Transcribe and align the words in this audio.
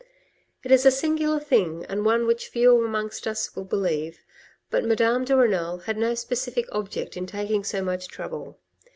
It 0.63 0.71
is 0.71 0.83
a 0.83 0.89
singular 0.89 1.39
thing, 1.39 1.85
and 1.87 2.03
one 2.03 2.25
which 2.25 2.47
few 2.47 2.83
amongst 2.83 3.27
us 3.27 3.55
will 3.55 3.65
believe, 3.65 4.23
but 4.71 4.83
Madame 4.83 5.25
de 5.25 5.37
Renal 5.37 5.77
had 5.85 5.95
no 5.95 6.15
specific 6.15 6.65
object 6.71 7.15
in 7.15 7.27
taking 7.27 7.63
so 7.63 7.83
much 7.83 8.07
trouble. 8.07 8.57